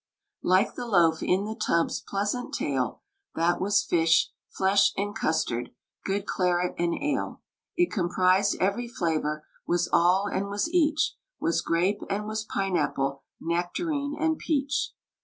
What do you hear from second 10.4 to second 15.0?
was each, Was grape and was pineapple, nectarine and peach.